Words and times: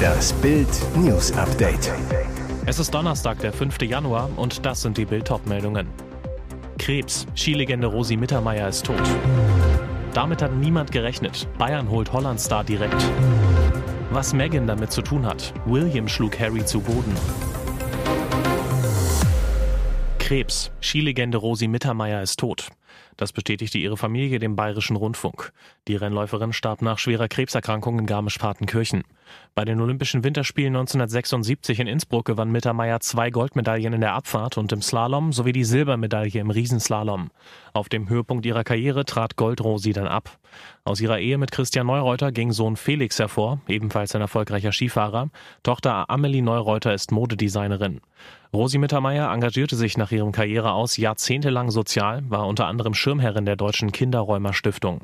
Das 0.00 0.32
Bild 0.34 0.68
News 0.96 1.32
Update. 1.32 1.92
Es 2.66 2.78
ist 2.78 2.94
Donnerstag, 2.94 3.38
der 3.40 3.52
5. 3.52 3.82
Januar 3.82 4.28
und 4.36 4.64
das 4.64 4.82
sind 4.82 4.96
die 4.96 5.04
Bild 5.04 5.30
meldungen 5.46 5.86
Krebs. 6.78 7.26
Skilegende 7.34 7.86
Rosi 7.86 8.16
Mittermeier 8.16 8.68
ist 8.68 8.86
tot. 8.86 9.02
Damit 10.14 10.42
hat 10.42 10.54
niemand 10.54 10.90
gerechnet. 10.90 11.46
Bayern 11.58 11.90
holt 11.90 12.12
Holland-Star 12.12 12.64
direkt. 12.64 13.04
Was 14.10 14.32
Meghan 14.32 14.66
damit 14.66 14.90
zu 14.90 15.02
tun 15.02 15.26
hat. 15.26 15.52
William 15.66 16.08
schlug 16.08 16.40
Harry 16.40 16.64
zu 16.64 16.80
Boden. 16.80 17.14
Krebs. 20.18 20.70
Skilegende 20.80 21.38
Rosi 21.38 21.68
Mittermeier 21.68 22.22
ist 22.22 22.38
tot. 22.38 22.68
Das 23.16 23.32
bestätigte 23.32 23.78
ihre 23.78 23.96
Familie 23.96 24.38
dem 24.38 24.56
Bayerischen 24.56 24.96
Rundfunk. 24.96 25.52
Die 25.88 25.96
Rennläuferin 25.96 26.52
starb 26.52 26.82
nach 26.82 26.98
schwerer 26.98 27.28
Krebserkrankung 27.28 27.98
in 27.98 28.06
Garmisch-Partenkirchen. 28.06 29.02
Bei 29.54 29.64
den 29.64 29.80
Olympischen 29.80 30.24
Winterspielen 30.24 30.74
1976 30.74 31.80
in 31.80 31.86
Innsbruck 31.86 32.24
gewann 32.24 32.50
Mittermeier 32.50 33.00
zwei 33.00 33.30
Goldmedaillen 33.30 33.92
in 33.92 34.00
der 34.00 34.14
Abfahrt 34.14 34.56
und 34.58 34.72
im 34.72 34.82
Slalom 34.82 35.32
sowie 35.32 35.52
die 35.52 35.64
Silbermedaille 35.64 36.40
im 36.40 36.50
Riesenslalom. 36.50 37.30
Auf 37.72 37.88
dem 37.88 38.08
Höhepunkt 38.08 38.46
ihrer 38.46 38.64
Karriere 38.64 39.04
trat 39.04 39.36
Goldrosi 39.36 39.92
dann 39.92 40.06
ab. 40.06 40.38
Aus 40.84 41.00
ihrer 41.00 41.18
Ehe 41.18 41.38
mit 41.38 41.52
Christian 41.52 41.86
Neureuter 41.86 42.32
ging 42.32 42.52
Sohn 42.52 42.76
Felix 42.76 43.18
hervor, 43.18 43.60
ebenfalls 43.68 44.14
ein 44.14 44.20
erfolgreicher 44.20 44.72
Skifahrer. 44.72 45.28
Tochter 45.62 46.08
Amelie 46.08 46.42
Neureuter 46.42 46.94
ist 46.94 47.12
Modedesignerin. 47.12 48.00
Rosi 48.52 48.78
Mittermeier 48.78 49.32
engagierte 49.32 49.76
sich 49.76 49.96
nach 49.96 50.10
ihrem 50.10 50.32
Karriereaus 50.32 50.96
jahrzehntelang 50.96 51.70
sozial, 51.70 52.28
war 52.28 52.48
unter 52.48 52.66
anderem 52.66 52.79
Schirmherrin 52.94 53.44
der 53.44 53.56
Deutschen 53.56 53.92
Kinderräumer 53.92 54.52
Stiftung. 54.52 55.02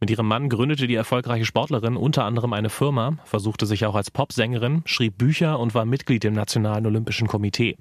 Mit 0.00 0.10
ihrem 0.10 0.28
Mann 0.28 0.48
gründete 0.48 0.86
die 0.86 0.94
erfolgreiche 0.94 1.44
Sportlerin 1.44 1.96
unter 1.96 2.24
anderem 2.24 2.52
eine 2.52 2.70
Firma, 2.70 3.18
versuchte 3.24 3.66
sich 3.66 3.84
auch 3.84 3.94
als 3.94 4.10
Popsängerin, 4.10 4.82
schrieb 4.84 5.18
Bücher 5.18 5.58
und 5.58 5.74
war 5.74 5.84
Mitglied 5.84 6.24
im 6.24 6.34
Nationalen 6.34 6.86
Olympischen 6.86 7.26
Komitee. 7.26 7.76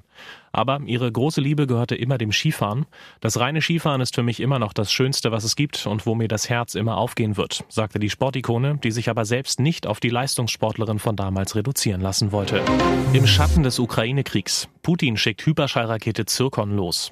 Aber 0.52 0.80
ihre 0.86 1.12
große 1.12 1.42
Liebe 1.42 1.68
gehörte 1.68 1.96
immer 1.96 2.18
dem 2.18 2.32
Skifahren. 2.32 2.86
Das 3.20 3.40
reine 3.40 3.62
Skifahren 3.62 4.02
ist 4.02 4.16
für 4.16 4.24
mich 4.24 4.40
immer 4.40 4.60
noch 4.60 4.74
das 4.74 4.92
Schönste, 4.92 5.32
was 5.32 5.44
es 5.44 5.56
gibt 5.56 5.86
und 5.86 6.06
wo 6.06 6.16
mir 6.16 6.28
das 6.28 6.50
Herz 6.50 6.76
immer 6.76 6.98
aufgehen 6.98 7.38
wird, 7.38 7.64
sagte 7.68 8.00
die 8.00 8.10
Sportikone, 8.10 8.80
die 8.84 8.92
sich 8.92 9.10
aber 9.10 9.26
selbst 9.26 9.60
nicht 9.60 9.86
auf 9.86 10.00
die 10.00 10.10
Leistungssportlerin 10.10 11.00
von 11.00 11.16
damals 11.16 11.56
reduzieren 11.56 12.02
lassen 12.02 12.32
wollte. 12.32 12.62
Im 13.14 13.28
Schatten 13.28 13.64
des 13.64 13.80
Ukraine-Kriegs. 13.80 14.70
Putin 14.82 15.18
schickt 15.18 15.46
Hyperschallrakete 15.46 16.26
Zirkon 16.26 16.76
los. 16.76 17.12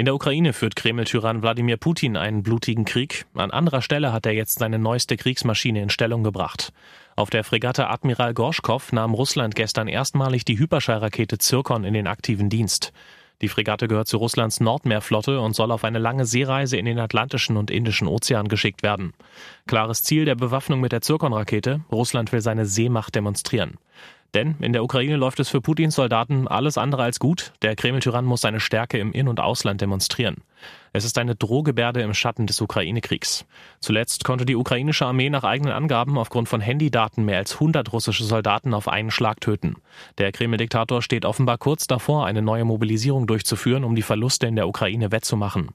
In 0.00 0.06
der 0.06 0.14
Ukraine 0.14 0.54
führt 0.54 0.76
Kreml-Tyrann 0.76 1.42
Wladimir 1.42 1.76
Putin 1.76 2.16
einen 2.16 2.42
blutigen 2.42 2.86
Krieg. 2.86 3.26
An 3.34 3.50
anderer 3.50 3.82
Stelle 3.82 4.14
hat 4.14 4.24
er 4.24 4.32
jetzt 4.32 4.58
seine 4.58 4.78
neueste 4.78 5.18
Kriegsmaschine 5.18 5.82
in 5.82 5.90
Stellung 5.90 6.24
gebracht. 6.24 6.72
Auf 7.16 7.28
der 7.28 7.44
Fregatte 7.44 7.86
Admiral 7.86 8.32
Gorschkow 8.32 8.92
nahm 8.92 9.12
Russland 9.12 9.54
gestern 9.54 9.88
erstmalig 9.88 10.46
die 10.46 10.58
Hyperschallrakete 10.58 11.36
Zirkon 11.36 11.84
in 11.84 11.92
den 11.92 12.06
aktiven 12.06 12.48
Dienst. 12.48 12.94
Die 13.42 13.48
Fregatte 13.48 13.88
gehört 13.88 14.08
zu 14.08 14.16
Russlands 14.16 14.60
Nordmeerflotte 14.60 15.38
und 15.38 15.54
soll 15.54 15.70
auf 15.70 15.84
eine 15.84 15.98
lange 15.98 16.24
Seereise 16.24 16.78
in 16.78 16.86
den 16.86 16.98
Atlantischen 16.98 17.58
und 17.58 17.70
Indischen 17.70 18.08
Ozean 18.08 18.48
geschickt 18.48 18.82
werden. 18.82 19.12
Klares 19.66 20.02
Ziel 20.02 20.24
der 20.24 20.34
Bewaffnung 20.34 20.80
mit 20.80 20.92
der 20.92 21.02
Zirkon-Rakete, 21.02 21.82
Russland 21.92 22.32
will 22.32 22.40
seine 22.40 22.64
Seemacht 22.64 23.14
demonstrieren. 23.14 23.76
Denn 24.34 24.54
in 24.60 24.72
der 24.72 24.84
Ukraine 24.84 25.16
läuft 25.16 25.40
es 25.40 25.48
für 25.48 25.60
Putins 25.60 25.96
Soldaten 25.96 26.46
alles 26.46 26.78
andere 26.78 27.02
als 27.02 27.18
gut. 27.18 27.52
Der 27.62 27.74
Kreml-Tyrann 27.74 28.24
muss 28.24 28.42
seine 28.42 28.60
Stärke 28.60 28.98
im 28.98 29.12
In- 29.12 29.28
und 29.28 29.40
Ausland 29.40 29.80
demonstrieren. 29.80 30.36
Es 30.92 31.04
ist 31.04 31.18
eine 31.18 31.34
Drohgebärde 31.34 32.02
im 32.02 32.14
Schatten 32.14 32.46
des 32.46 32.60
Ukraine-Kriegs. 32.60 33.44
Zuletzt 33.80 34.24
konnte 34.24 34.44
die 34.44 34.56
ukrainische 34.56 35.06
Armee 35.06 35.30
nach 35.30 35.44
eigenen 35.44 35.72
Angaben 35.72 36.18
aufgrund 36.18 36.48
von 36.48 36.60
Handydaten 36.60 37.24
mehr 37.24 37.38
als 37.38 37.54
100 37.54 37.92
russische 37.92 38.24
Soldaten 38.24 38.74
auf 38.74 38.88
einen 38.88 39.10
Schlag 39.10 39.40
töten. 39.40 39.76
Der 40.18 40.32
Kreml-Diktator 40.32 41.02
steht 41.02 41.24
offenbar 41.24 41.58
kurz 41.58 41.86
davor, 41.86 42.26
eine 42.26 42.42
neue 42.42 42.64
Mobilisierung 42.64 43.26
durchzuführen, 43.26 43.84
um 43.84 43.94
die 43.94 44.02
Verluste 44.02 44.46
in 44.46 44.56
der 44.56 44.68
Ukraine 44.68 45.12
wettzumachen. 45.12 45.70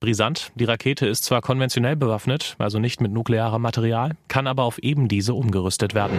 Brisant, 0.00 0.50
die 0.54 0.64
Rakete 0.64 1.06
ist 1.06 1.24
zwar 1.24 1.42
konventionell 1.42 1.94
bewaffnet, 1.94 2.56
also 2.58 2.78
nicht 2.78 3.02
mit 3.02 3.12
nuklearem 3.12 3.60
Material, 3.60 4.16
kann 4.28 4.46
aber 4.46 4.64
auf 4.64 4.78
eben 4.78 5.08
diese 5.08 5.34
umgerüstet 5.34 5.92
werden. 5.92 6.18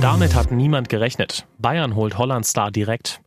Damit 0.00 0.34
hat 0.34 0.50
niemand 0.50 0.88
gerechnet. 0.88 1.46
Bayern 1.58 1.94
holt 1.94 2.16
Holland 2.16 2.46
Star 2.46 2.70
direkt. 2.70 3.20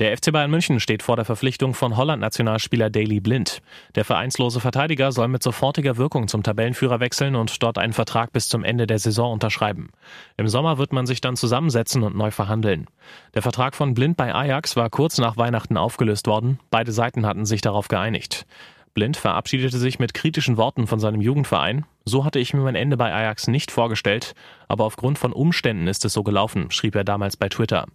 Der 0.00 0.16
FC 0.16 0.32
Bayern 0.32 0.50
München 0.50 0.80
steht 0.80 1.04
vor 1.04 1.14
der 1.14 1.24
Verpflichtung 1.24 1.72
von 1.72 1.96
Holland-Nationalspieler 1.96 2.90
Daily 2.90 3.20
Blind. 3.20 3.62
Der 3.94 4.04
vereinslose 4.04 4.58
Verteidiger 4.58 5.12
soll 5.12 5.28
mit 5.28 5.44
sofortiger 5.44 5.96
Wirkung 5.96 6.26
zum 6.26 6.42
Tabellenführer 6.42 6.98
wechseln 6.98 7.36
und 7.36 7.62
dort 7.62 7.78
einen 7.78 7.92
Vertrag 7.92 8.32
bis 8.32 8.48
zum 8.48 8.64
Ende 8.64 8.88
der 8.88 8.98
Saison 8.98 9.32
unterschreiben. 9.32 9.90
Im 10.36 10.48
Sommer 10.48 10.78
wird 10.78 10.92
man 10.92 11.06
sich 11.06 11.20
dann 11.20 11.36
zusammensetzen 11.36 12.02
und 12.02 12.16
neu 12.16 12.32
verhandeln. 12.32 12.88
Der 13.34 13.42
Vertrag 13.42 13.76
von 13.76 13.94
Blind 13.94 14.16
bei 14.16 14.34
Ajax 14.34 14.74
war 14.74 14.90
kurz 14.90 15.18
nach 15.18 15.36
Weihnachten 15.36 15.76
aufgelöst 15.76 16.26
worden. 16.26 16.58
Beide 16.70 16.90
Seiten 16.90 17.24
hatten 17.24 17.46
sich 17.46 17.60
darauf 17.60 17.86
geeinigt. 17.86 18.46
Blind 18.94 19.16
verabschiedete 19.16 19.78
sich 19.78 19.98
mit 19.98 20.14
kritischen 20.14 20.56
Worten 20.56 20.86
von 20.86 21.00
seinem 21.00 21.20
Jugendverein. 21.20 21.84
So 22.04 22.24
hatte 22.24 22.38
ich 22.38 22.54
mir 22.54 22.60
mein 22.60 22.76
Ende 22.76 22.96
bei 22.96 23.12
Ajax 23.12 23.48
nicht 23.48 23.72
vorgestellt, 23.72 24.34
aber 24.68 24.84
aufgrund 24.84 25.18
von 25.18 25.32
Umständen 25.32 25.88
ist 25.88 26.04
es 26.04 26.12
so 26.12 26.22
gelaufen, 26.22 26.70
schrieb 26.70 26.94
er 26.94 27.02
damals 27.02 27.36
bei 27.36 27.48
Twitter. 27.48 27.86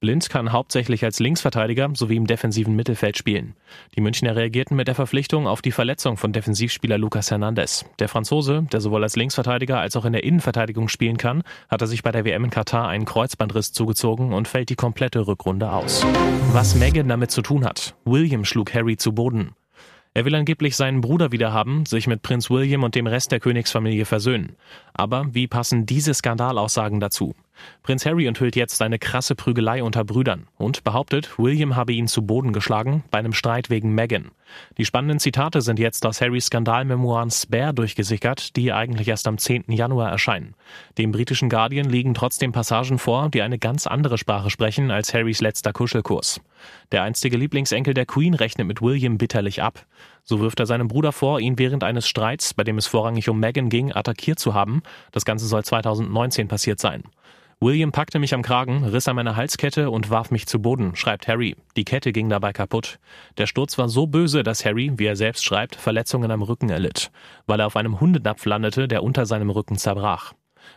Blind 0.00 0.28
kann 0.30 0.50
hauptsächlich 0.50 1.04
als 1.04 1.20
Linksverteidiger 1.20 1.90
sowie 1.94 2.16
im 2.16 2.26
defensiven 2.26 2.74
Mittelfeld 2.74 3.16
spielen. 3.16 3.54
Die 3.94 4.00
Münchner 4.00 4.34
reagierten 4.34 4.76
mit 4.76 4.88
der 4.88 4.96
Verpflichtung 4.96 5.46
auf 5.46 5.62
die 5.62 5.70
Verletzung 5.70 6.16
von 6.16 6.32
Defensivspieler 6.32 6.98
Lucas 6.98 7.30
Hernandez. 7.30 7.84
Der 8.00 8.08
Franzose, 8.08 8.66
der 8.72 8.80
sowohl 8.80 9.04
als 9.04 9.14
Linksverteidiger 9.14 9.78
als 9.78 9.94
auch 9.94 10.04
in 10.04 10.12
der 10.12 10.24
Innenverteidigung 10.24 10.88
spielen 10.88 11.18
kann, 11.18 11.44
hatte 11.68 11.86
sich 11.86 12.02
bei 12.02 12.10
der 12.10 12.24
WM 12.24 12.42
in 12.42 12.50
Katar 12.50 12.88
einen 12.88 13.04
Kreuzbandriss 13.04 13.72
zugezogen 13.72 14.32
und 14.32 14.48
fällt 14.48 14.70
die 14.70 14.74
komplette 14.74 15.24
Rückrunde 15.24 15.70
aus. 15.70 16.04
Was 16.50 16.74
Megan 16.74 17.06
damit 17.06 17.30
zu 17.30 17.40
tun 17.40 17.64
hat? 17.64 17.94
William 18.04 18.44
schlug 18.44 18.74
Harry 18.74 18.96
zu 18.96 19.14
Boden. 19.14 19.54
Er 20.14 20.24
will 20.26 20.34
angeblich 20.34 20.76
seinen 20.76 21.00
Bruder 21.00 21.32
wiederhaben, 21.32 21.86
sich 21.86 22.06
mit 22.06 22.22
Prinz 22.22 22.50
William 22.50 22.82
und 22.82 22.94
dem 22.94 23.06
Rest 23.06 23.32
der 23.32 23.40
Königsfamilie 23.40 24.04
versöhnen. 24.04 24.56
Aber 24.92 25.26
wie 25.32 25.46
passen 25.46 25.86
diese 25.86 26.12
Skandalaussagen 26.12 27.00
dazu? 27.00 27.34
Prinz 27.82 28.06
Harry 28.06 28.26
enthüllt 28.26 28.56
jetzt 28.56 28.80
eine 28.82 28.98
krasse 28.98 29.34
Prügelei 29.34 29.82
unter 29.82 30.04
Brüdern 30.04 30.46
und 30.56 30.84
behauptet, 30.84 31.38
William 31.38 31.76
habe 31.76 31.92
ihn 31.92 32.06
zu 32.06 32.22
Boden 32.22 32.52
geschlagen 32.52 33.04
bei 33.10 33.18
einem 33.18 33.32
Streit 33.32 33.70
wegen 33.70 33.94
Meghan. 33.94 34.30
Die 34.78 34.84
spannenden 34.84 35.18
Zitate 35.18 35.62
sind 35.62 35.78
jetzt 35.78 36.04
aus 36.06 36.20
Harrys 36.20 36.46
Skandalmemoiren 36.46 37.30
Spare 37.30 37.74
durchgesickert, 37.74 38.56
die 38.56 38.72
eigentlich 38.72 39.08
erst 39.08 39.26
am 39.26 39.38
10. 39.38 39.64
Januar 39.68 40.10
erscheinen. 40.10 40.54
Dem 40.98 41.12
britischen 41.12 41.48
Guardian 41.48 41.88
liegen 41.88 42.14
trotzdem 42.14 42.52
Passagen 42.52 42.98
vor, 42.98 43.30
die 43.30 43.42
eine 43.42 43.58
ganz 43.58 43.86
andere 43.86 44.18
Sprache 44.18 44.50
sprechen 44.50 44.90
als 44.90 45.14
Harrys 45.14 45.40
letzter 45.40 45.72
Kuschelkurs. 45.72 46.40
Der 46.92 47.02
einstige 47.02 47.36
Lieblingsenkel 47.36 47.94
der 47.94 48.06
Queen 48.06 48.34
rechnet 48.34 48.66
mit 48.66 48.82
William 48.82 49.18
bitterlich 49.18 49.62
ab. 49.62 49.86
So 50.24 50.40
wirft 50.40 50.60
er 50.60 50.66
seinem 50.66 50.88
Bruder 50.88 51.12
vor, 51.12 51.40
ihn 51.40 51.58
während 51.58 51.84
eines 51.84 52.06
Streits, 52.06 52.54
bei 52.54 52.64
dem 52.64 52.78
es 52.78 52.86
vorrangig 52.86 53.28
um 53.28 53.40
Meghan 53.40 53.68
ging, 53.68 53.92
attackiert 53.92 54.38
zu 54.38 54.54
haben. 54.54 54.82
Das 55.10 55.24
Ganze 55.24 55.46
soll 55.46 55.64
2019 55.64 56.48
passiert 56.48 56.80
sein. 56.80 57.02
William 57.62 57.92
packte 57.92 58.18
mich 58.18 58.34
am 58.34 58.42
Kragen, 58.42 58.82
riss 58.82 59.06
an 59.06 59.14
meiner 59.14 59.36
Halskette 59.36 59.88
und 59.90 60.10
warf 60.10 60.32
mich 60.32 60.46
zu 60.46 60.60
Boden, 60.60 60.96
schreibt 60.96 61.28
Harry. 61.28 61.54
Die 61.76 61.84
Kette 61.84 62.10
ging 62.10 62.28
dabei 62.28 62.52
kaputt. 62.52 62.98
Der 63.38 63.46
Sturz 63.46 63.78
war 63.78 63.88
so 63.88 64.08
böse, 64.08 64.42
dass 64.42 64.64
Harry, 64.64 64.90
wie 64.96 65.06
er 65.06 65.14
selbst 65.14 65.44
schreibt, 65.44 65.76
Verletzungen 65.76 66.32
am 66.32 66.42
Rücken 66.42 66.70
erlitt, 66.70 67.12
weil 67.46 67.60
er 67.60 67.66
auf 67.66 67.76
einem 67.76 68.00
Hundenapf 68.00 68.44
landete, 68.46 68.88
der 68.88 69.04
unter 69.04 69.26
seinem 69.26 69.50
Rücken 69.50 69.78
zerbrach. 69.78 70.32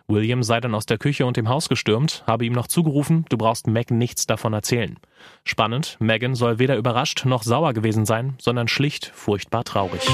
William 0.07 0.43
sei 0.43 0.59
dann 0.59 0.75
aus 0.75 0.85
der 0.85 0.99
Küche 0.99 1.25
und 1.25 1.35
dem 1.35 1.49
Haus 1.49 1.67
gestürmt, 1.67 2.23
habe 2.27 2.45
ihm 2.45 2.53
noch 2.53 2.67
zugerufen, 2.67 3.25
du 3.29 3.37
brauchst 3.37 3.65
Meg 3.65 3.89
nichts 3.89 4.27
davon 4.27 4.53
erzählen. 4.53 4.97
Spannend, 5.43 5.97
Megan 5.99 6.35
soll 6.35 6.59
weder 6.59 6.77
überrascht 6.77 7.25
noch 7.25 7.41
sauer 7.41 7.73
gewesen 7.73 8.05
sein, 8.05 8.35
sondern 8.39 8.67
schlicht 8.67 9.11
furchtbar 9.15 9.63
traurig. 9.63 10.07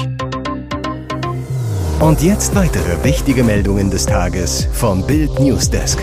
Und 2.00 2.22
jetzt 2.22 2.54
weitere 2.54 3.04
wichtige 3.04 3.44
Meldungen 3.44 3.90
des 3.90 4.06
Tages 4.06 4.66
vom 4.72 5.06
Bild 5.06 5.38
Newsdesk. 5.38 6.02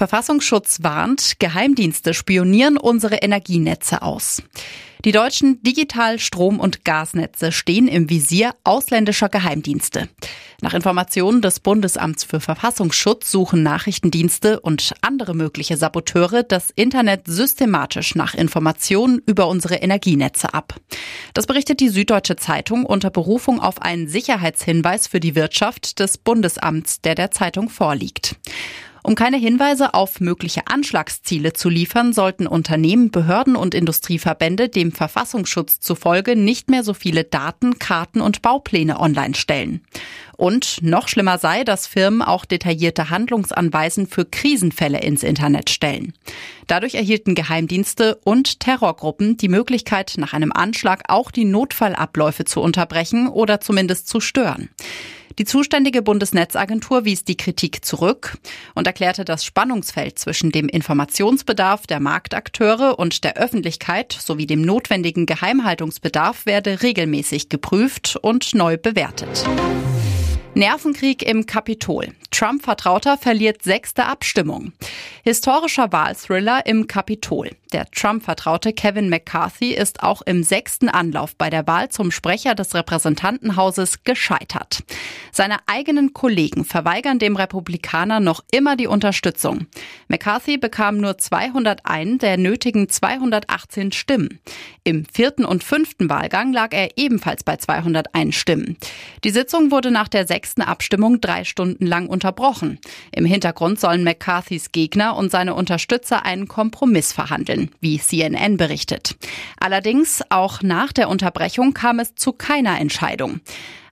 Verfassungsschutz 0.00 0.78
warnt, 0.80 1.40
Geheimdienste 1.40 2.14
spionieren 2.14 2.78
unsere 2.78 3.16
Energienetze 3.16 4.00
aus. 4.00 4.42
Die 5.04 5.12
deutschen 5.12 5.62
Digital-, 5.62 6.18
Strom- 6.18 6.58
und 6.58 6.86
Gasnetze 6.86 7.52
stehen 7.52 7.86
im 7.86 8.08
Visier 8.08 8.54
ausländischer 8.64 9.28
Geheimdienste. 9.28 10.08
Nach 10.62 10.72
Informationen 10.72 11.42
des 11.42 11.60
Bundesamts 11.60 12.24
für 12.24 12.40
Verfassungsschutz 12.40 13.30
suchen 13.30 13.62
Nachrichtendienste 13.62 14.60
und 14.60 14.94
andere 15.02 15.34
mögliche 15.34 15.76
Saboteure 15.76 16.44
das 16.44 16.70
Internet 16.70 17.26
systematisch 17.26 18.14
nach 18.14 18.32
Informationen 18.32 19.20
über 19.26 19.48
unsere 19.48 19.74
Energienetze 19.76 20.54
ab. 20.54 20.76
Das 21.34 21.46
berichtet 21.46 21.80
die 21.80 21.90
Süddeutsche 21.90 22.36
Zeitung 22.36 22.86
unter 22.86 23.10
Berufung 23.10 23.60
auf 23.60 23.82
einen 23.82 24.08
Sicherheitshinweis 24.08 25.08
für 25.08 25.20
die 25.20 25.34
Wirtschaft 25.34 25.98
des 25.98 26.16
Bundesamts, 26.16 27.02
der 27.02 27.14
der 27.14 27.32
Zeitung 27.32 27.68
vorliegt. 27.68 28.36
Um 29.02 29.14
keine 29.14 29.38
Hinweise 29.38 29.94
auf 29.94 30.20
mögliche 30.20 30.66
Anschlagsziele 30.66 31.52
zu 31.52 31.68
liefern, 31.68 32.12
sollten 32.12 32.46
Unternehmen, 32.46 33.10
Behörden 33.10 33.56
und 33.56 33.74
Industrieverbände 33.74 34.68
dem 34.68 34.92
Verfassungsschutz 34.92 35.80
zufolge 35.80 36.36
nicht 36.36 36.70
mehr 36.70 36.84
so 36.84 36.92
viele 36.92 37.24
Daten, 37.24 37.78
Karten 37.78 38.20
und 38.20 38.42
Baupläne 38.42 39.00
online 39.00 39.34
stellen. 39.34 39.82
Und 40.36 40.78
noch 40.82 41.08
schlimmer 41.08 41.38
sei, 41.38 41.64
dass 41.64 41.86
Firmen 41.86 42.22
auch 42.22 42.44
detaillierte 42.44 43.10
Handlungsanweisen 43.10 44.06
für 44.06 44.24
Krisenfälle 44.24 45.00
ins 45.00 45.22
Internet 45.22 45.70
stellen. 45.70 46.14
Dadurch 46.66 46.94
erhielten 46.94 47.34
Geheimdienste 47.34 48.18
und 48.24 48.60
Terrorgruppen 48.60 49.36
die 49.36 49.48
Möglichkeit, 49.48 50.14
nach 50.16 50.32
einem 50.32 50.52
Anschlag 50.52 51.04
auch 51.08 51.30
die 51.30 51.44
Notfallabläufe 51.44 52.44
zu 52.44 52.60
unterbrechen 52.60 53.28
oder 53.28 53.60
zumindest 53.60 54.08
zu 54.08 54.20
stören. 54.20 54.70
Die 55.38 55.44
zuständige 55.44 56.02
Bundesnetzagentur 56.02 57.04
wies 57.04 57.24
die 57.24 57.36
Kritik 57.36 57.84
zurück 57.84 58.38
und 58.74 58.86
erklärte, 58.86 59.24
das 59.24 59.44
Spannungsfeld 59.44 60.18
zwischen 60.18 60.50
dem 60.50 60.68
Informationsbedarf 60.68 61.86
der 61.86 62.00
Marktakteure 62.00 62.98
und 62.98 63.24
der 63.24 63.36
Öffentlichkeit 63.36 64.12
sowie 64.12 64.46
dem 64.46 64.62
notwendigen 64.62 65.26
Geheimhaltungsbedarf 65.26 66.46
werde 66.46 66.82
regelmäßig 66.82 67.48
geprüft 67.48 68.16
und 68.20 68.54
neu 68.54 68.76
bewertet. 68.76 69.44
Nervenkrieg 70.54 71.22
im 71.22 71.46
Kapitol. 71.46 72.08
Trump-Vertrauter 72.32 73.16
verliert 73.16 73.62
sechste 73.62 74.06
Abstimmung. 74.06 74.72
Historischer 75.22 75.92
Wahlthriller 75.92 76.66
im 76.66 76.86
Kapitol. 76.88 77.50
Der 77.72 77.88
Trump-Vertraute 77.90 78.72
Kevin 78.72 79.08
McCarthy 79.08 79.72
ist 79.72 80.02
auch 80.02 80.22
im 80.22 80.42
sechsten 80.42 80.88
Anlauf 80.88 81.36
bei 81.36 81.50
der 81.50 81.68
Wahl 81.68 81.88
zum 81.88 82.10
Sprecher 82.10 82.56
des 82.56 82.74
Repräsentantenhauses 82.74 84.02
gescheitert. 84.02 84.82
Seine 85.30 85.58
eigenen 85.66 86.12
Kollegen 86.12 86.64
verweigern 86.64 87.20
dem 87.20 87.36
Republikaner 87.36 88.18
noch 88.18 88.42
immer 88.50 88.74
die 88.74 88.88
Unterstützung. 88.88 89.66
McCarthy 90.08 90.58
bekam 90.58 90.96
nur 90.96 91.18
201 91.18 92.18
der 92.18 92.36
nötigen 92.38 92.88
218 92.88 93.92
Stimmen. 93.92 94.40
Im 94.82 95.04
vierten 95.04 95.44
und 95.44 95.62
fünften 95.62 96.08
Wahlgang 96.10 96.52
lag 96.52 96.72
er 96.72 96.96
ebenfalls 96.96 97.44
bei 97.44 97.56
201 97.56 98.34
Stimmen. 98.34 98.76
Die 99.22 99.30
Sitzung 99.30 99.70
wurde 99.70 99.90
nach 99.90 100.08
der 100.08 100.26
sechsten 100.26 100.62
Abstimmung 100.62 101.20
drei 101.20 101.44
Stunden 101.44 101.86
lang 101.86 102.08
unterbrochen. 102.08 102.80
Im 103.12 103.24
Hintergrund 103.24 103.78
sollen 103.78 104.02
McCarthys 104.02 104.72
Gegner 104.72 105.16
und 105.16 105.30
seine 105.30 105.54
Unterstützer 105.54 106.24
einen 106.24 106.48
Kompromiss 106.48 107.12
verhandeln, 107.12 107.59
wie 107.80 107.98
CNN 107.98 108.56
berichtet. 108.56 109.16
Allerdings, 109.58 110.22
auch 110.30 110.62
nach 110.62 110.92
der 110.92 111.08
Unterbrechung 111.08 111.74
kam 111.74 111.98
es 111.98 112.14
zu 112.14 112.32
keiner 112.32 112.80
Entscheidung. 112.80 113.40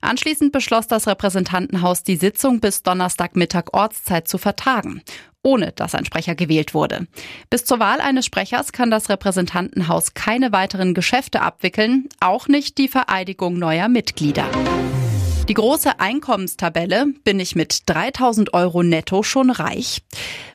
Anschließend 0.01 0.51
beschloss 0.51 0.87
das 0.87 1.07
Repräsentantenhaus, 1.07 2.03
die 2.03 2.15
Sitzung 2.15 2.61
bis 2.61 2.83
Donnerstagmittag 2.83 3.73
Ortszeit 3.73 4.27
zu 4.27 4.37
vertagen 4.37 5.01
ohne 5.43 5.71
dass 5.71 5.95
ein 5.95 6.05
Sprecher 6.05 6.35
gewählt 6.35 6.73
wurde. 6.73 7.07
Bis 7.49 7.65
zur 7.65 7.79
Wahl 7.79 8.01
eines 8.01 8.25
Sprechers 8.25 8.71
kann 8.71 8.91
das 8.91 9.09
Repräsentantenhaus 9.09 10.13
keine 10.13 10.51
weiteren 10.51 10.93
Geschäfte 10.93 11.41
abwickeln, 11.41 12.09
auch 12.19 12.47
nicht 12.47 12.77
die 12.77 12.87
Vereidigung 12.87 13.57
neuer 13.57 13.87
Mitglieder. 13.87 14.45
Die 15.49 15.55
große 15.55 15.99
Einkommenstabelle, 15.99 17.07
bin 17.23 17.39
ich 17.39 17.55
mit 17.55 17.81
3000 17.87 18.53
Euro 18.53 18.83
netto 18.83 19.23
schon 19.23 19.49
reich? 19.49 20.03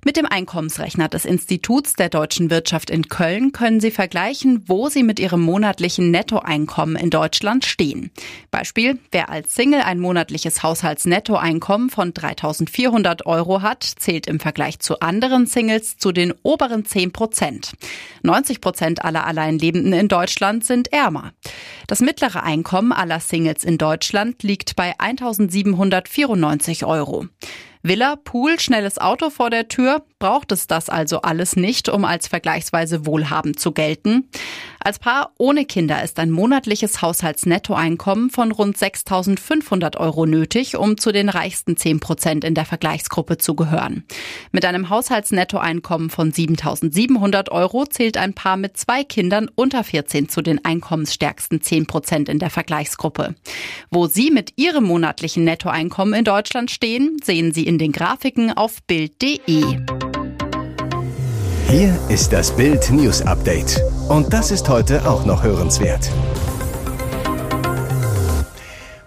Mit 0.04 0.16
dem 0.16 0.26
Einkommensrechner 0.26 1.08
des 1.08 1.24
Instituts 1.24 1.94
der 1.94 2.10
deutschen 2.10 2.48
Wirtschaft 2.48 2.90
in 2.90 3.08
Köln 3.08 3.50
können 3.50 3.80
Sie 3.80 3.90
vergleichen, 3.90 4.62
wo 4.68 4.88
Sie 4.88 5.02
mit 5.02 5.18
Ihrem 5.18 5.40
monatlichen 5.40 6.12
Nettoeinkommen 6.12 6.94
in 6.94 7.10
Deutschland 7.10 7.64
stehen. 7.64 8.12
Beispiel, 8.52 9.00
wer 9.10 9.30
als 9.30 9.52
Single 9.56 9.80
ein 9.80 9.98
monatliches 9.98 10.62
Haushaltsnettoeinkommen 10.62 11.90
von 11.90 12.14
3400 12.14 13.26
Euro 13.26 13.62
hat, 13.62 13.82
zählt 13.82 14.28
im 14.28 14.38
Vergleich 14.38 14.78
zu 14.78 15.00
anderen 15.00 15.46
Singles 15.46 15.96
zu 15.96 16.12
den 16.12 16.32
oberen 16.44 16.84
10 16.84 17.10
Prozent. 17.10 17.72
90 18.22 18.60
Prozent 18.60 19.04
aller 19.04 19.26
Alleinlebenden 19.26 19.92
in 19.92 20.06
Deutschland 20.06 20.64
sind 20.64 20.92
ärmer. 20.92 21.32
Das 21.88 22.00
mittlere 22.00 22.42
Einkommen 22.44 22.92
aller 22.92 23.20
Singles 23.20 23.64
in 23.64 23.76
Deutschland 23.76 24.42
liegt 24.42 24.76
bei 24.76 24.83
1794 24.98 26.84
Euro. 26.84 27.26
Villa, 27.82 28.16
Pool, 28.16 28.58
schnelles 28.58 28.98
Auto 28.98 29.30
vor 29.30 29.50
der 29.50 29.68
Tür, 29.68 30.04
braucht 30.24 30.52
es 30.52 30.66
das 30.66 30.88
also 30.88 31.20
alles 31.20 31.54
nicht, 31.54 31.90
um 31.90 32.06
als 32.06 32.28
vergleichsweise 32.28 33.04
wohlhabend 33.04 33.60
zu 33.60 33.72
gelten. 33.72 34.30
Als 34.80 34.98
Paar 34.98 35.32
ohne 35.36 35.66
Kinder 35.66 36.02
ist 36.02 36.18
ein 36.18 36.30
monatliches 36.30 37.02
Haushaltsnettoeinkommen 37.02 38.30
von 38.30 38.50
rund 38.50 38.74
6.500 38.74 39.98
Euro 39.98 40.24
nötig, 40.24 40.76
um 40.76 40.96
zu 40.96 41.12
den 41.12 41.28
reichsten 41.28 41.76
10 41.76 42.00
Prozent 42.00 42.44
in 42.44 42.54
der 42.54 42.64
Vergleichsgruppe 42.64 43.36
zu 43.36 43.54
gehören. 43.54 44.04
Mit 44.50 44.64
einem 44.64 44.88
Haushaltsnettoeinkommen 44.88 46.08
von 46.08 46.32
7.700 46.32 47.50
Euro 47.50 47.84
zählt 47.84 48.16
ein 48.16 48.32
Paar 48.32 48.56
mit 48.56 48.78
zwei 48.78 49.04
Kindern 49.04 49.50
unter 49.54 49.84
14 49.84 50.30
zu 50.30 50.40
den 50.40 50.64
einkommensstärksten 50.64 51.60
10 51.60 51.86
Prozent 51.86 52.28
in 52.30 52.38
der 52.38 52.48
Vergleichsgruppe. 52.48 53.34
Wo 53.90 54.06
Sie 54.06 54.30
mit 54.30 54.54
Ihrem 54.56 54.84
monatlichen 54.84 55.44
Nettoeinkommen 55.44 56.14
in 56.14 56.24
Deutschland 56.24 56.70
stehen, 56.70 57.18
sehen 57.22 57.52
Sie 57.52 57.66
in 57.66 57.76
den 57.76 57.92
Grafiken 57.92 58.52
auf 58.54 58.82
Bild.de. 58.84 60.13
Hier 61.68 61.98
ist 62.08 62.32
das 62.32 62.54
Bild 62.54 62.90
News 62.90 63.22
Update. 63.22 63.80
Und 64.08 64.32
das 64.32 64.50
ist 64.50 64.68
heute 64.68 65.08
auch 65.08 65.24
noch 65.24 65.42
hörenswert. 65.42 66.10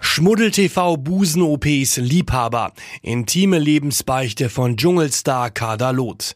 Schmuddel-TV 0.00 0.96
Busen-OPs 0.96 1.96
Liebhaber. 1.96 2.72
Intime 3.02 3.58
Lebensbeichte 3.58 4.50
von 4.50 4.76
Dschungelstar 4.76 5.50
Kader 5.50 5.92
Loth. 5.92 6.34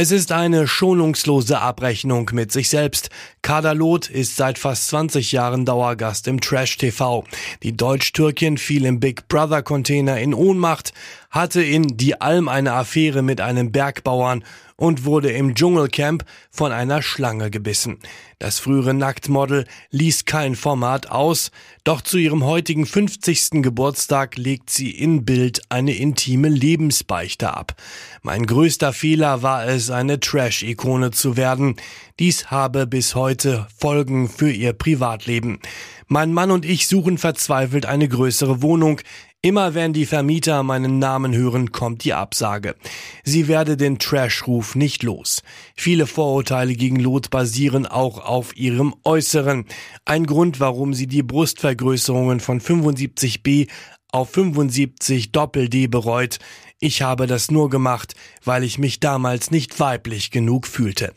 Es 0.00 0.12
ist 0.12 0.30
eine 0.30 0.68
schonungslose 0.68 1.58
Abrechnung 1.58 2.30
mit 2.32 2.52
sich 2.52 2.68
selbst. 2.68 3.10
Kader 3.42 3.74
Loth 3.74 4.08
ist 4.08 4.36
seit 4.36 4.56
fast 4.56 4.86
20 4.90 5.32
Jahren 5.32 5.64
Dauergast 5.64 6.28
im 6.28 6.40
Trash 6.40 6.76
TV. 6.76 7.24
Die 7.64 7.76
Deutsch-Türkin 7.76 8.58
fiel 8.58 8.84
im 8.84 9.00
Big 9.00 9.26
Brother 9.26 9.64
Container 9.64 10.20
in 10.20 10.34
Ohnmacht, 10.34 10.92
hatte 11.30 11.64
in 11.64 11.96
Die 11.96 12.20
Alm 12.20 12.48
eine 12.48 12.74
Affäre 12.74 13.22
mit 13.22 13.40
einem 13.40 13.72
Bergbauern 13.72 14.44
und 14.78 15.04
wurde 15.04 15.32
im 15.32 15.54
Dschungelcamp 15.54 16.24
von 16.50 16.72
einer 16.72 17.02
Schlange 17.02 17.50
gebissen. 17.50 17.98
Das 18.38 18.60
frühere 18.60 18.94
Nacktmodel 18.94 19.66
ließ 19.90 20.24
kein 20.24 20.54
Format 20.54 21.10
aus, 21.10 21.50
doch 21.82 22.00
zu 22.00 22.16
ihrem 22.16 22.44
heutigen 22.44 22.86
50. 22.86 23.62
Geburtstag 23.62 24.36
legt 24.36 24.70
sie 24.70 24.92
in 24.92 25.24
Bild 25.24 25.62
eine 25.68 25.94
intime 25.94 26.48
Lebensbeichte 26.48 27.52
ab. 27.52 27.74
Mein 28.22 28.46
größter 28.46 28.92
Fehler 28.92 29.42
war 29.42 29.66
es, 29.66 29.90
eine 29.90 30.20
Trash-Ikone 30.20 31.10
zu 31.10 31.36
werden. 31.36 31.74
Dies 32.20 32.52
habe 32.52 32.86
bis 32.86 33.16
heute 33.16 33.66
Folgen 33.76 34.28
für 34.28 34.50
ihr 34.50 34.74
Privatleben. 34.74 35.58
Mein 36.06 36.32
Mann 36.32 36.50
und 36.50 36.64
ich 36.64 36.86
suchen 36.86 37.18
verzweifelt 37.18 37.84
eine 37.84 38.08
größere 38.08 38.62
Wohnung. 38.62 39.00
Immer 39.40 39.74
wenn 39.74 39.92
die 39.92 40.04
Vermieter 40.04 40.64
meinen 40.64 40.98
Namen 40.98 41.32
hören, 41.32 41.70
kommt 41.70 42.02
die 42.02 42.12
Absage. 42.12 42.74
Sie 43.22 43.46
werde 43.46 43.76
den 43.76 44.00
Trash-Ruf 44.00 44.74
nicht 44.74 45.04
los. 45.04 45.44
Viele 45.76 46.08
Vorurteile 46.08 46.74
gegen 46.74 46.98
Lot 46.98 47.30
basieren 47.30 47.86
auch 47.86 48.18
auf 48.18 48.56
ihrem 48.56 48.96
Äußeren. 49.04 49.66
Ein 50.04 50.26
Grund, 50.26 50.58
warum 50.58 50.92
sie 50.92 51.06
die 51.06 51.22
Brustvergrößerungen 51.22 52.40
von 52.40 52.60
75b 52.60 53.68
auf 54.10 54.30
75 54.30 55.30
Doppel-D 55.30 55.86
bereut. 55.86 56.38
Ich 56.80 57.02
habe 57.02 57.28
das 57.28 57.48
nur 57.48 57.70
gemacht, 57.70 58.16
weil 58.42 58.64
ich 58.64 58.78
mich 58.78 58.98
damals 58.98 59.52
nicht 59.52 59.78
weiblich 59.78 60.32
genug 60.32 60.66
fühlte. 60.66 61.14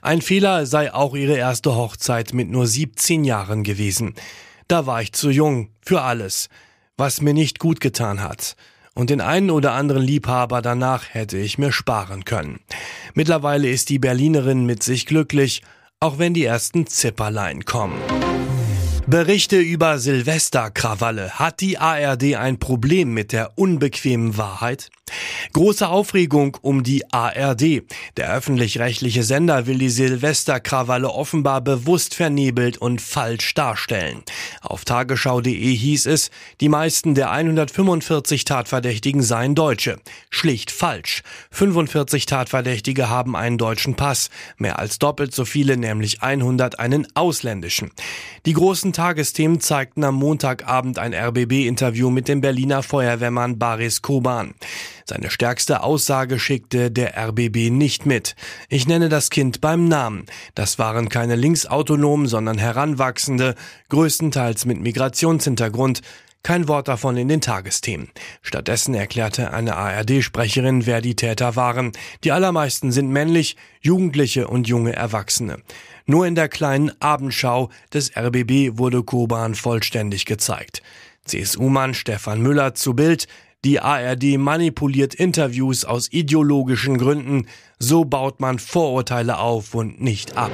Ein 0.00 0.22
Fehler 0.22 0.66
sei 0.66 0.94
auch 0.94 1.16
ihre 1.16 1.36
erste 1.36 1.74
Hochzeit 1.74 2.34
mit 2.34 2.48
nur 2.48 2.68
17 2.68 3.24
Jahren 3.24 3.64
gewesen. 3.64 4.14
Da 4.68 4.86
war 4.86 5.02
ich 5.02 5.12
zu 5.12 5.30
jung 5.30 5.70
für 5.82 6.02
alles 6.02 6.48
was 6.96 7.20
mir 7.20 7.34
nicht 7.34 7.58
gut 7.58 7.80
getan 7.80 8.22
hat. 8.22 8.56
Und 8.94 9.10
den 9.10 9.20
einen 9.20 9.50
oder 9.50 9.72
anderen 9.72 10.02
Liebhaber 10.02 10.62
danach 10.62 11.12
hätte 11.12 11.36
ich 11.36 11.58
mir 11.58 11.72
sparen 11.72 12.24
können. 12.24 12.60
Mittlerweile 13.14 13.68
ist 13.68 13.88
die 13.88 13.98
Berlinerin 13.98 14.66
mit 14.66 14.82
sich 14.82 15.06
glücklich, 15.06 15.62
auch 15.98 16.18
wenn 16.18 16.34
die 16.34 16.44
ersten 16.44 16.86
Zipperlein 16.86 17.64
kommen. 17.64 17.98
Berichte 19.06 19.58
über 19.58 19.98
Silvesterkrawalle. 19.98 21.38
Hat 21.38 21.60
die 21.60 21.76
ARD 21.76 22.36
ein 22.36 22.58
Problem 22.58 23.12
mit 23.12 23.32
der 23.32 23.58
unbequemen 23.58 24.38
Wahrheit? 24.38 24.90
Große 25.52 25.86
Aufregung 25.86 26.56
um 26.62 26.82
die 26.82 27.12
ARD. 27.12 27.82
Der 28.16 28.32
öffentlich-rechtliche 28.34 29.22
Sender 29.22 29.66
will 29.66 29.78
die 29.78 29.90
Silvesterkrawalle 29.90 31.10
offenbar 31.10 31.60
bewusst 31.60 32.14
vernebelt 32.14 32.78
und 32.78 33.02
falsch 33.02 33.52
darstellen. 33.52 34.22
Auf 34.62 34.86
tagesschau.de 34.86 35.52
hieß 35.52 36.06
es, 36.06 36.30
die 36.62 36.70
meisten 36.70 37.14
der 37.14 37.30
145 37.30 38.44
Tatverdächtigen 38.44 39.22
seien 39.22 39.54
Deutsche. 39.54 39.98
Schlicht 40.30 40.70
falsch. 40.70 41.22
45 41.50 42.24
Tatverdächtige 42.24 43.10
haben 43.10 43.36
einen 43.36 43.58
deutschen 43.58 43.94
Pass, 43.94 44.30
mehr 44.56 44.78
als 44.78 44.98
doppelt 44.98 45.34
so 45.34 45.44
viele, 45.44 45.76
nämlich 45.76 46.22
100 46.22 46.78
einen 46.78 47.06
ausländischen. 47.14 47.90
Die 48.46 48.54
großen 48.54 48.93
Tagesthemen 48.94 49.60
zeigten 49.60 50.04
am 50.04 50.14
Montagabend 50.14 50.98
ein 50.98 51.12
RBB-Interview 51.12 52.08
mit 52.08 52.28
dem 52.28 52.40
Berliner 52.40 52.82
Feuerwehrmann 52.82 53.58
Baris 53.58 54.00
Koban. 54.00 54.54
Seine 55.04 55.28
stärkste 55.28 55.82
Aussage 55.82 56.38
schickte 56.38 56.90
der 56.90 57.18
RBB 57.18 57.70
nicht 57.70 58.06
mit. 58.06 58.36
Ich 58.70 58.88
nenne 58.88 59.10
das 59.10 59.28
Kind 59.28 59.60
beim 59.60 59.86
Namen. 59.86 60.24
Das 60.54 60.78
waren 60.78 61.10
keine 61.10 61.36
Linksautonomen, 61.36 62.26
sondern 62.26 62.56
Heranwachsende, 62.56 63.54
größtenteils 63.90 64.64
mit 64.64 64.80
Migrationshintergrund, 64.80 66.00
kein 66.44 66.68
Wort 66.68 66.86
davon 66.86 67.16
in 67.16 67.26
den 67.26 67.40
Tagesthemen. 67.40 68.10
Stattdessen 68.42 68.94
erklärte 68.94 69.52
eine 69.52 69.76
ARD-Sprecherin, 69.76 70.86
wer 70.86 71.00
die 71.00 71.16
Täter 71.16 71.56
waren. 71.56 71.90
Die 72.22 72.30
allermeisten 72.30 72.92
sind 72.92 73.10
männlich, 73.10 73.56
Jugendliche 73.80 74.46
und 74.46 74.68
junge 74.68 74.94
Erwachsene. 74.94 75.56
Nur 76.06 76.26
in 76.26 76.36
der 76.36 76.48
kleinen 76.48 76.92
Abendschau 77.00 77.70
des 77.92 78.16
RBB 78.16 78.78
wurde 78.78 79.02
Koban 79.02 79.56
vollständig 79.56 80.26
gezeigt. 80.26 80.82
CSU-Mann 81.24 81.94
Stefan 81.94 82.42
Müller 82.42 82.74
zu 82.74 82.94
Bild, 82.94 83.26
die 83.64 83.80
ARD 83.80 84.36
manipuliert 84.36 85.14
Interviews 85.14 85.86
aus 85.86 86.12
ideologischen 86.12 86.98
Gründen, 86.98 87.46
so 87.78 88.04
baut 88.04 88.38
man 88.40 88.58
Vorurteile 88.58 89.38
auf 89.38 89.74
und 89.74 90.02
nicht 90.02 90.36
ab. 90.36 90.52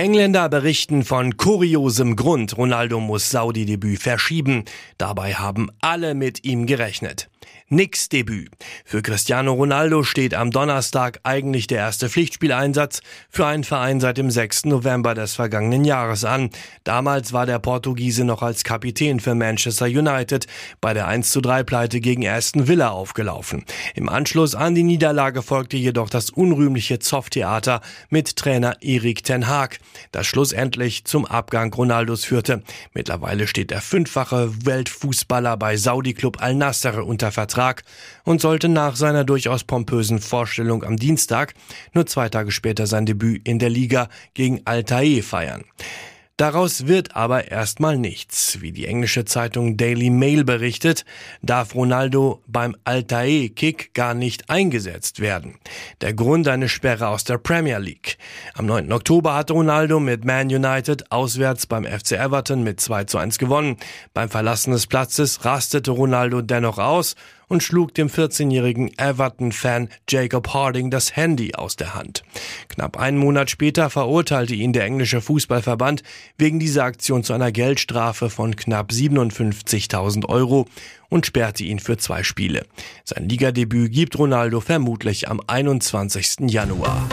Engländer 0.00 0.48
berichten 0.48 1.04
von 1.04 1.36
kuriosem 1.36 2.16
Grund, 2.16 2.56
Ronaldo 2.56 3.00
muss 3.00 3.28
Saudi-Debüt 3.28 4.00
verschieben. 4.00 4.64
Dabei 4.96 5.34
haben 5.34 5.68
alle 5.82 6.14
mit 6.14 6.42
ihm 6.42 6.64
gerechnet. 6.64 7.28
Nix 7.72 8.08
Debüt. 8.08 8.50
Für 8.84 9.00
Cristiano 9.00 9.52
Ronaldo 9.52 10.02
steht 10.02 10.34
am 10.34 10.50
Donnerstag 10.50 11.20
eigentlich 11.22 11.68
der 11.68 11.78
erste 11.78 12.08
Pflichtspieleinsatz 12.08 13.00
für 13.28 13.46
einen 13.46 13.62
Verein 13.62 14.00
seit 14.00 14.18
dem 14.18 14.28
6. 14.28 14.64
November 14.64 15.14
des 15.14 15.34
vergangenen 15.34 15.84
Jahres 15.84 16.24
an. 16.24 16.50
Damals 16.82 17.32
war 17.32 17.46
der 17.46 17.60
Portugiese 17.60 18.24
noch 18.24 18.42
als 18.42 18.64
Kapitän 18.64 19.20
für 19.20 19.36
Manchester 19.36 19.86
United 19.86 20.48
bei 20.80 20.94
der 20.94 21.06
1 21.06 21.30
zu 21.30 21.40
3 21.40 21.62
Pleite 21.62 22.00
gegen 22.00 22.26
Aston 22.26 22.66
Villa 22.66 22.90
aufgelaufen. 22.90 23.64
Im 23.94 24.08
Anschluss 24.08 24.56
an 24.56 24.74
die 24.74 24.82
Niederlage 24.82 25.42
folgte 25.42 25.76
jedoch 25.76 26.10
das 26.10 26.30
unrühmliche 26.30 26.98
Zoff-Theater 26.98 27.82
mit 28.08 28.34
Trainer 28.34 28.82
Erik 28.82 29.22
Ten 29.22 29.46
Haag, 29.46 29.78
das 30.10 30.26
schlussendlich 30.26 31.04
zum 31.04 31.24
Abgang 31.24 31.72
Ronaldos 31.72 32.24
führte. 32.24 32.64
Mittlerweile 32.94 33.46
steht 33.46 33.70
der 33.70 33.80
fünffache 33.80 34.50
Weltfußballer 34.66 35.56
bei 35.56 35.76
Saudi-Club 35.76 36.42
Al-Nassr 36.42 37.06
unter 37.06 37.30
Vertrag 37.40 37.84
und 38.24 38.42
sollte 38.42 38.68
nach 38.68 38.96
seiner 38.96 39.24
durchaus 39.24 39.64
pompösen 39.64 40.18
Vorstellung 40.18 40.84
am 40.84 40.98
Dienstag 40.98 41.54
nur 41.94 42.04
zwei 42.04 42.28
Tage 42.28 42.50
später 42.50 42.86
sein 42.86 43.06
Debüt 43.06 43.48
in 43.48 43.58
der 43.58 43.70
Liga 43.70 44.08
gegen 44.34 44.60
Altair 44.66 45.22
feiern. 45.22 45.64
Daraus 46.40 46.86
wird 46.86 47.16
aber 47.16 47.50
erstmal 47.50 47.98
nichts. 47.98 48.62
Wie 48.62 48.72
die 48.72 48.86
englische 48.86 49.26
Zeitung 49.26 49.76
Daily 49.76 50.08
Mail 50.08 50.42
berichtet, 50.42 51.04
darf 51.42 51.74
Ronaldo 51.74 52.42
beim 52.46 52.74
Altair-Kick 52.84 53.92
gar 53.92 54.14
nicht 54.14 54.48
eingesetzt 54.48 55.20
werden. 55.20 55.58
Der 56.00 56.14
Grund 56.14 56.48
eine 56.48 56.70
Sperre 56.70 57.08
aus 57.08 57.24
der 57.24 57.36
Premier 57.36 57.76
League. 57.76 58.16
Am 58.54 58.64
9. 58.64 58.90
Oktober 58.90 59.34
hatte 59.34 59.52
Ronaldo 59.52 60.00
mit 60.00 60.24
Man 60.24 60.46
United 60.46 61.12
auswärts 61.12 61.66
beim 61.66 61.84
FC 61.84 62.12
Everton 62.12 62.62
mit 62.62 62.80
2 62.80 63.04
zu 63.04 63.18
1 63.18 63.36
gewonnen. 63.36 63.76
Beim 64.14 64.30
Verlassen 64.30 64.72
des 64.72 64.86
Platzes 64.86 65.44
rastete 65.44 65.90
Ronaldo 65.90 66.40
dennoch 66.40 66.78
aus 66.78 67.16
und 67.50 67.62
schlug 67.62 67.92
dem 67.94 68.08
14-jährigen 68.08 68.96
Everton-Fan 68.96 69.88
Jacob 70.08 70.54
Harding 70.54 70.90
das 70.90 71.16
Handy 71.16 71.54
aus 71.54 71.76
der 71.76 71.94
Hand. 71.94 72.22
Knapp 72.68 72.96
einen 72.96 73.18
Monat 73.18 73.50
später 73.50 73.90
verurteilte 73.90 74.54
ihn 74.54 74.72
der 74.72 74.84
englische 74.84 75.20
Fußballverband 75.20 76.02
wegen 76.38 76.60
dieser 76.60 76.84
Aktion 76.84 77.24
zu 77.24 77.32
einer 77.32 77.52
Geldstrafe 77.52 78.30
von 78.30 78.54
knapp 78.54 78.92
57.000 78.92 80.26
Euro 80.28 80.66
und 81.08 81.26
sperrte 81.26 81.64
ihn 81.64 81.80
für 81.80 81.98
zwei 81.98 82.22
Spiele. 82.22 82.64
Sein 83.04 83.28
Ligadebüt 83.28 83.92
gibt 83.92 84.16
Ronaldo 84.16 84.60
vermutlich 84.60 85.28
am 85.28 85.40
21. 85.44 86.48
Januar. 86.50 87.08